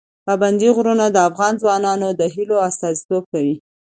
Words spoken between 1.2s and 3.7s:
افغان ځوانانو د هیلو استازیتوب کوي.